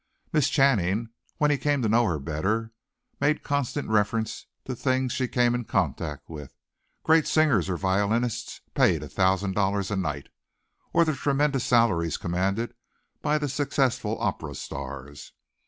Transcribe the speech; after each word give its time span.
Miss 0.33 0.49
Channing, 0.49 1.11
when 1.37 1.51
he 1.51 1.59
came 1.59 1.83
to 1.83 1.87
know 1.87 2.05
her 2.05 2.17
better, 2.17 2.71
made 3.19 3.43
constant 3.43 3.87
references 3.87 4.47
to 4.65 4.73
things 4.75 5.13
she 5.13 5.27
came 5.27 5.53
in 5.53 5.63
contact 5.63 6.27
with 6.27 6.55
great 7.03 7.27
singers 7.27 7.69
or 7.69 7.77
violinists 7.77 8.61
paid 8.73 9.03
$1000 9.03 9.91
a 9.91 9.95
night, 9.95 10.29
or 10.91 11.05
the 11.05 11.13
tremendous 11.13 11.65
salaries 11.67 12.17
commanded 12.17 12.73
by 13.21 13.37
the 13.37 13.47
successful 13.47 14.19
opera 14.19 14.55
stars. 14.55 15.33